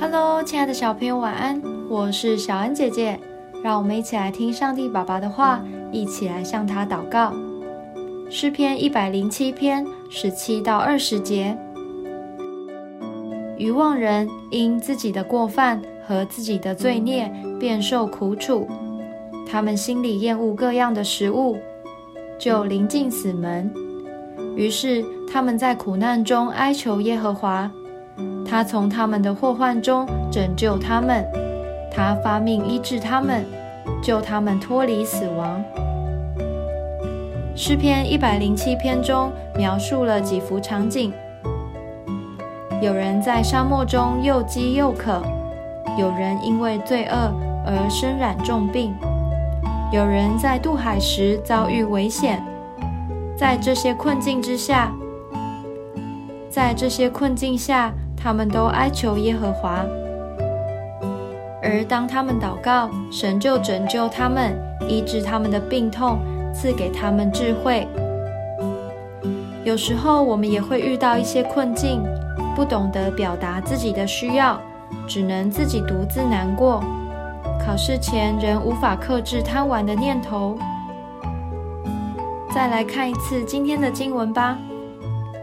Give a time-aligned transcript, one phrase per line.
[0.00, 1.60] Hello，亲爱的小朋友，晚安！
[1.88, 3.20] 我是小恩姐姐，
[3.62, 5.62] 让我们一起来听上帝爸爸的话，
[5.92, 7.34] 一起来向他祷告。
[8.30, 11.56] 诗篇一百零七篇十七到二十节：
[13.58, 17.30] 愚妄人因自己的过犯和自己的罪孽，
[17.60, 18.66] 便受苦楚；
[19.46, 21.58] 他们心里厌恶各样的食物，
[22.38, 23.70] 就临近死门。
[24.54, 27.70] 于是他们在苦难中哀求耶和华。
[28.48, 31.26] 他从他们的祸患中拯救他们，
[31.90, 33.44] 他发命医治他们，
[34.02, 35.62] 救他们脱离死亡。
[37.56, 41.12] 诗篇一百零七篇中描述了几幅场景：
[42.80, 45.22] 有人在沙漠中又饥又渴，
[45.98, 47.32] 有人因为罪恶
[47.66, 48.94] 而身染重病，
[49.92, 52.42] 有人在渡海时遭遇危险。
[53.36, 54.92] 在这些困境之下，
[56.48, 57.92] 在这些困境下。
[58.26, 59.86] 他们都哀求耶和华，
[61.62, 66.18] 而当他们祷告，神就拯救他们，医治他们的病痛，
[66.52, 67.86] 赐给他们智慧。
[69.62, 72.02] 有时候我们也会遇到一些困境，
[72.56, 74.60] 不懂得表达自己的需要，
[75.06, 76.82] 只能自己独自难过。
[77.64, 80.58] 考试前仍无法克制贪玩的念头。
[82.52, 84.58] 再来看一次今天的经文吧，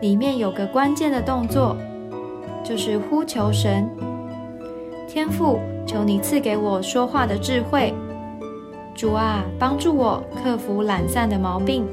[0.02, 1.78] 里面有个关键的动作。
[2.64, 3.90] 就是呼求神，
[5.08, 7.94] 天父，求你赐给我说话的智慧。
[8.96, 11.86] 主啊，帮助我克服懒散的毛病。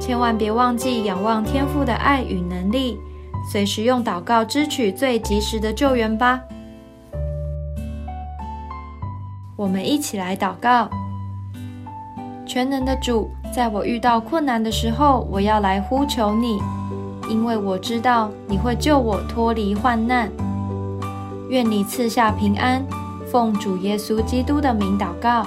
[0.00, 2.98] 千万别忘记仰望天父的爱与能力，
[3.50, 6.42] 随时用祷告支取最及时的救援吧。
[9.56, 10.90] 我们一起来祷告：
[12.44, 16.60] 全能的主，在我遇到困难的时候，我要来呼求你。
[17.32, 20.30] 因为我知道你会救我脱离患难，
[21.48, 22.84] 愿你赐下平安，
[23.26, 25.46] 奉主耶稣基督的名祷告，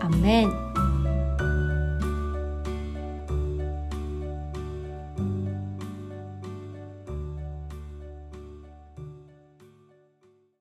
[0.00, 0.63] 阿门。